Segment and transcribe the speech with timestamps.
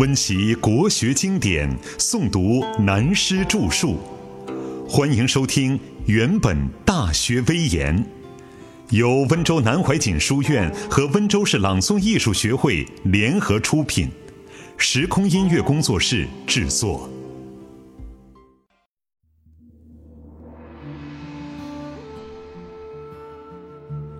[0.00, 3.98] 温习国学经典，诵读南师著述。
[4.88, 6.56] 欢迎收听《原本
[6.86, 7.94] 大学威严》，
[8.96, 14.08] 由温州南怀瑾书院和温州市朗诵艺术学会联合出品，
[14.78, 17.06] 时空音乐工作室制作。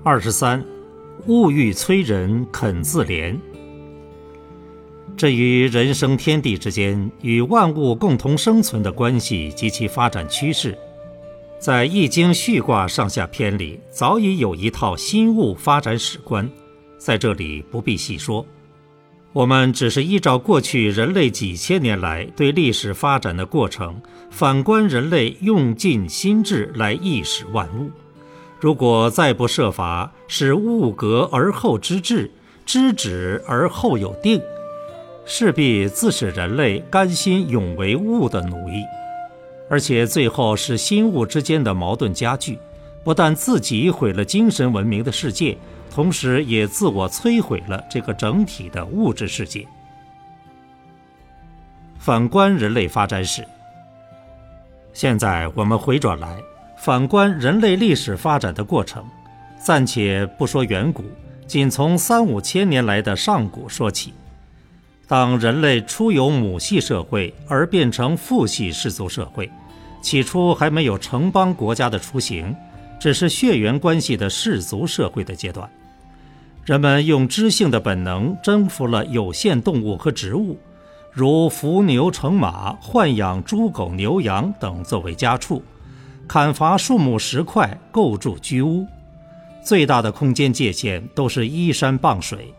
[0.04, 0.62] 二十三，
[1.26, 3.34] 物欲催人肯自怜。
[5.16, 10.76] 这与人生天地之间与万物共同生存的关系及其发展趋势，
[11.58, 16.50] 在《易经》序卦上下篇里早已有一套新物发展史观，
[16.96, 18.46] 在这里不必细说。
[19.32, 24.00] 我们只是依照过去人类几千年来对历史发展的过程，
[24.30, 27.90] 反观人类用尽心智来意识万物。
[28.58, 32.30] 如果再不设法使物格而后知至，
[32.64, 34.40] 知止而后有定。
[35.32, 38.84] 势必自使人类甘心永为物的奴役，
[39.68, 42.58] 而且最后使心物之间的矛盾加剧，
[43.04, 45.56] 不但自己毁了精神文明的世界，
[45.88, 49.64] 同时也自我摧毁了这个整体的物质世界。
[52.00, 53.46] 反观人类发展史，
[54.92, 56.36] 现在我们回转来
[56.76, 59.04] 反观人类历史发展的过程，
[59.64, 61.04] 暂且不说远古，
[61.46, 64.12] 仅从三五千年来的上古说起。
[65.10, 69.50] 当人类初由母系社会而变成父系氏族社会，
[70.00, 72.54] 起初还没有城邦国家的雏形，
[73.00, 75.68] 只是血缘关系的氏族社会的阶段。
[76.64, 80.56] 人们用知性的本能征服了有限动物和植物，
[81.10, 85.60] 如伏牛乘马、豢养猪狗牛羊等作为家畜，
[86.28, 88.86] 砍伐树木石块构筑居屋，
[89.60, 92.54] 最大的空间界限都是依山傍水。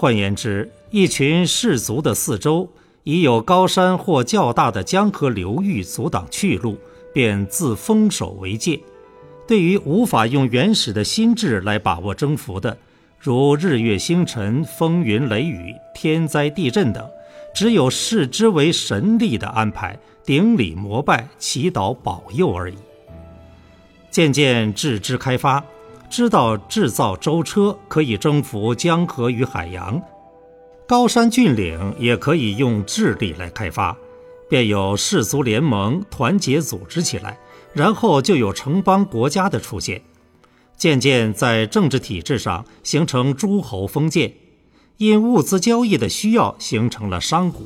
[0.00, 2.66] 换言之，一群氏族的四周
[3.04, 6.78] 已有高山或较大的江河流域阻挡去路，
[7.12, 8.80] 便自封守为界。
[9.46, 12.78] 对于无法用原始的心智来把握征服的，
[13.18, 17.06] 如日月星辰、风云雷雨、天灾地震等，
[17.54, 22.74] 只有视之为神力的安排，顶礼膜拜、祈祷保佑而已。
[24.10, 25.62] 渐渐置之开发，
[26.10, 30.02] 知道制造舟车可以征服江河与海洋。
[30.86, 33.96] 高山峻岭也可以用智力来开发，
[34.48, 37.38] 便有氏族联盟团结组织起来，
[37.72, 40.02] 然后就有城邦国家的出现，
[40.76, 44.34] 渐渐在政治体制上形成诸侯封建，
[44.96, 47.58] 因物资交易的需要形成了商贾。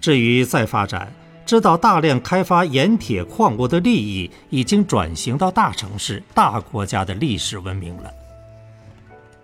[0.00, 1.14] 至于再发展，
[1.48, 8.12] 知道大量开发盐铁矿物的利益已经转型到大城市、大国家的历史文明了。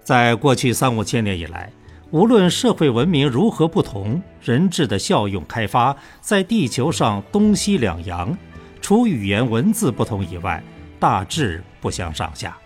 [0.03, 1.72] 在过去三五千年以来。
[2.10, 8.36] 无论社会文明如何不同，人质的效用开发在地球上东西两洋，
[8.81, 10.62] 除语言文字不同以外，
[11.00, 12.56] 大致不相上下。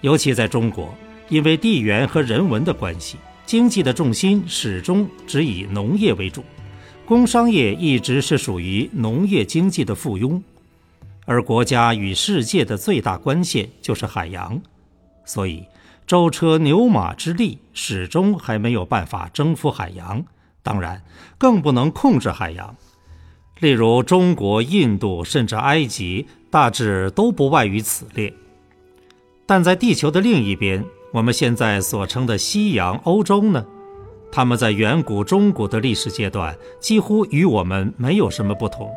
[0.00, 0.92] 尤其在中国，
[1.28, 6.42] 因为地缘和人文的关系，经济的重心始终只以农业为主，
[7.10, 10.40] 工商业一直是属于农业经济的附庸，
[11.24, 14.62] 而国家与世界的最大关线就是海洋，
[15.24, 15.64] 所以。
[16.06, 20.24] 舟车牛马之力始终还没有办法征服海洋，
[20.62, 21.02] 当然
[21.36, 22.76] 更不能控制海洋。
[23.58, 28.32] 例如中国、印度甚至埃及，大致都不外于此列。
[29.46, 33.66] 但在地球的另一边，我们现在所称的西洋、欧洲呢？
[34.32, 38.90] 他们在远古、中古的历史阶段几乎与我们没有什么不同，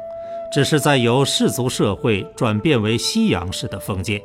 [0.54, 4.22] 只是在由氏族社会转变为西洋式的封建。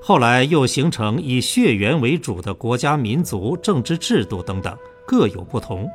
[0.00, 4.74] 后来又形成以血缘为主的国家、民族、政治制度等等，
[5.06, 5.88] 各有不同。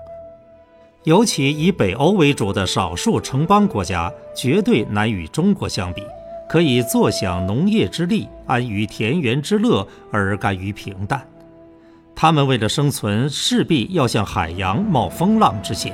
[1.06, 6.04] 尤其以北欧为主的少数城邦国家，绝对难与中国相比。
[6.48, 11.28] 可以坐享农业之利，安于田园之乐，而甘于平淡。
[12.16, 15.94] 他们为了生存，势必要向海洋冒风浪之险，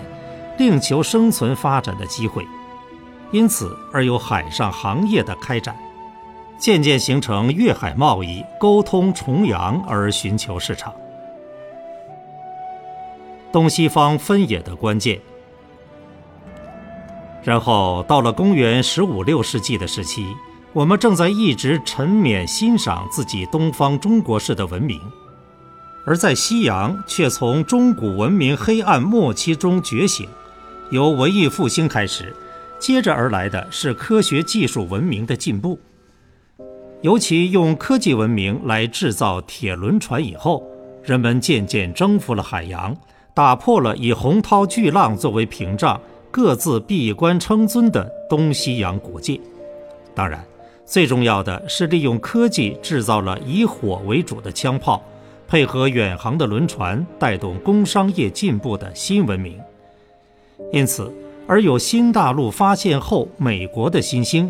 [0.58, 2.46] 另求生存发展的机会，
[3.32, 5.76] 因此而有海上行业的开展。
[6.60, 10.94] 渐渐形成越海贸易、沟通重洋而寻求市场。
[13.52, 15.20] 东西方分野的关键。
[17.44, 20.28] 然后到了公元十五六世纪的时期，
[20.72, 25.02] 我们正在一直沉湎欣赏自己东方中国式的文明，
[26.06, 30.28] 而在西洋却从中古文明黑暗末期中觉醒。
[30.90, 32.36] 由文艺复兴开始，
[32.80, 35.80] 接着而来的是科学技术文明的进步。
[37.02, 40.64] 尤其用科技文明来制造铁轮船以后，
[41.04, 42.96] 人们渐渐征服了海洋，
[43.34, 46.00] 打破了以洪涛巨浪作为屏障、
[46.30, 49.40] 各自闭关称尊的东西洋国界。
[50.14, 50.46] 当然，
[50.86, 55.02] 最重要的是利用科技制造了以火为主的枪炮，
[55.52, 59.60] 配合远航的轮船，带动工商业进步的新文明。
[60.72, 61.14] 因此，
[61.46, 64.50] 而有新大陆发现后美国的新兴。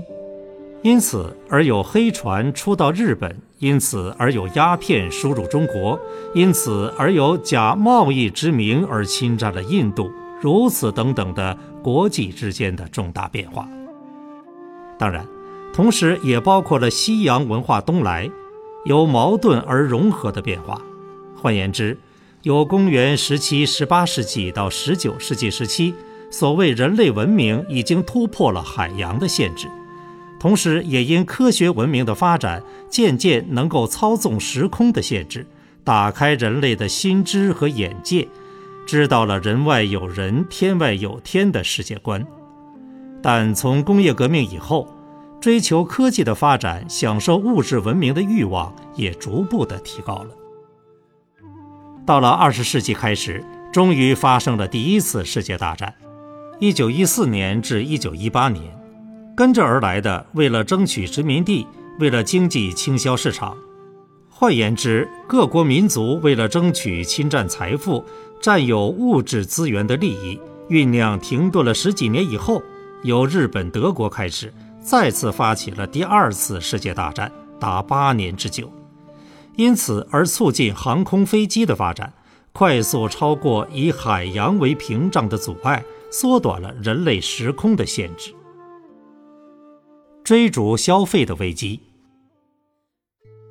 [0.83, 5.99] 因此而有黑船出到日本，因此而有鸦片输入中国，
[6.35, 13.67] 因此而有假贸易之名而侵占了印度，如此等等的国际之间的重大变化。
[14.99, 15.25] 当然，
[15.73, 18.29] 同时也包括了西洋文化东来，
[18.85, 20.79] 由矛盾而融合的变化。
[21.41, 21.97] 换言之，
[22.43, 25.95] 由公元十七、十八世纪到十九世纪时期，
[26.29, 29.67] 所谓人类文明已经突破了海洋的限制。
[30.39, 32.61] 同时，也因科学文明的发展，
[32.91, 35.47] 渐渐能够操纵时空的限制，
[35.83, 38.27] 打开人类的心知和眼界，
[38.85, 42.23] 知道了人外有人、天外有天的世界观。
[43.23, 44.87] 但从工业革命以后，
[45.39, 50.29] 追求科技的发展、享受物质文明的欲望也逐步的提高了。
[52.11, 53.41] 到了二十世纪开始，
[53.71, 55.95] 终于发生了第一次世界大战，
[56.59, 58.65] 一九一四年至一九一八年。
[59.33, 61.65] 跟着而来的，为了争取殖民地，
[62.01, 63.55] 为了经济倾销市场，
[64.29, 68.03] 换言之，各国民族为了争取侵占财富、
[68.41, 70.37] 占有物质资源的利益，
[70.69, 72.61] 酝酿停顿了十几年以后，
[73.03, 78.69] 由日本、德国开始，再次发起了第二次世界大战，达八年之久，
[79.55, 82.13] 因此而促进航空飞机的发展，
[82.53, 88.33] 快速超过以海洋为屏障的阻碍，缩短了人类时空的限制。
[90.23, 91.81] 追逐消费的危机，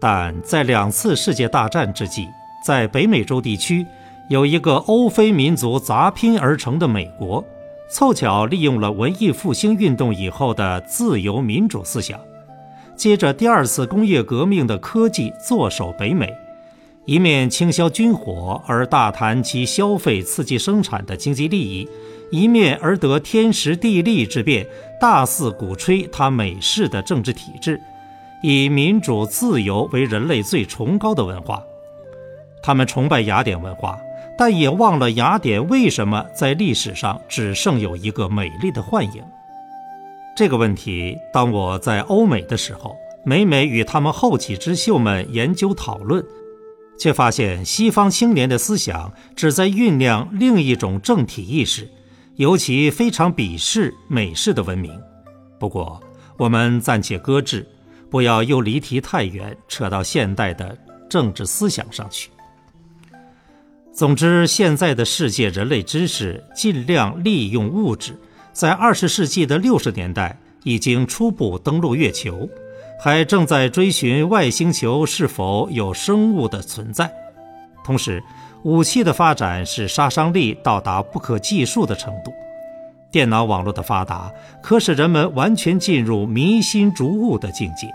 [0.00, 2.26] 但在两次世界大战之际，
[2.64, 3.84] 在北美洲地区
[4.30, 7.44] 有一个欧非民族杂拼而成的美国，
[7.90, 12.18] 凑巧利用了文艺复兴运动以后的自由民主思想，
[13.00, 16.30] 接着第二次工业革命的科技坐守北美，
[17.06, 21.88] 一面倾销军火而大谈其消费刺激生产的经济利益。
[22.30, 24.66] 一面而得天时地利之便，
[25.00, 27.80] 大肆鼓吹他美式的政治体制，
[28.42, 31.62] 以民主自由为人类最崇高的文化。
[32.62, 33.98] 他们崇拜雅典文化，
[34.36, 39.24] 但也忘了雅典为什么在历史上只剩有一个美丽的幻影。
[40.36, 46.24] 这个问题，当我在欧美的时候，每每与他们后起之秀们研究讨论，
[46.98, 51.88] 却发现西方青年的思想只在酝酿另一种政体意识。
[52.36, 54.98] 尤其非常鄙视美式的文明，
[55.58, 56.00] 不过
[56.38, 57.68] 我们暂且搁置，
[58.08, 60.74] 不要又离题太远，扯到现代的
[61.10, 62.30] 政治思想上去。
[63.92, 68.18] 总之，现在的世界人类知识尽量利用物质，
[68.52, 72.48] 在二十世纪的六十年代已经初步登陆月球，
[73.00, 77.10] 还正在追寻外星球是否有生物的存在，
[77.84, 78.22] 同时。
[78.62, 82.30] 武器的发展使杀伤力到达不可计数的程度，
[83.10, 84.30] 电脑网络的发达
[84.62, 87.90] 可使人们完全进入迷心逐物的境界，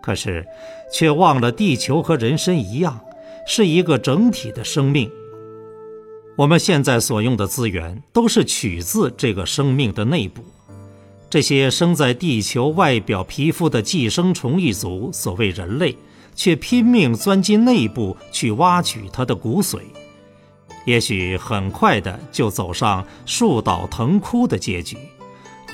[0.00, 0.46] 可是
[0.92, 3.00] 却忘了地球和人身一样
[3.48, 5.10] 是一个整体的生命。
[6.36, 10.44] 我们现在所用的资源都是取自这个生命的内部，
[11.28, 15.96] 这些生在地球外表皮肤的寄生虫一族，所谓人类。
[16.38, 19.78] 却拼命钻进内部去挖取它的骨髓，
[20.84, 24.98] 也许很快的就走上树倒藤枯的结局，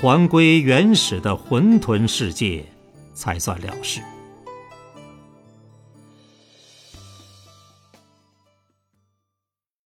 [0.00, 2.64] 还归原始的混沌世界，
[3.12, 4.00] 才算了事。